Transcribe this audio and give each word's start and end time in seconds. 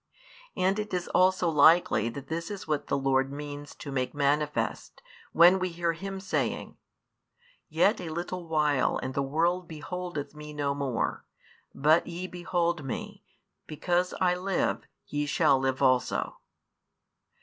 And 0.57 0.79
it 0.79 0.95
is 0.95 1.07
also 1.09 1.47
likely 1.47 2.09
that 2.09 2.27
this 2.27 2.49
is 2.49 2.67
what 2.67 2.87
the 2.87 2.97
Lord 2.97 3.31
means 3.31 3.75
to 3.75 3.91
make 3.91 4.15
manifest, 4.15 4.99
when 5.31 5.59
we 5.59 5.69
hear 5.69 5.93
Him 5.93 6.19
saying: 6.19 6.75
Yet 7.69 8.01
a 8.01 8.09
little 8.09 8.47
while 8.47 8.97
and 8.97 9.13
the 9.13 9.21
world 9.21 9.67
beholdeth 9.67 10.33
Me 10.33 10.53
no 10.53 10.73
more; 10.73 11.23
but 11.75 12.07
ye 12.07 12.25
behold 12.25 12.83
Me; 12.83 13.21
because 13.67 14.15
I 14.19 14.33
live 14.33 14.87
ye 15.05 15.27
shall 15.27 15.59
live 15.59 15.83
also. 15.83 16.37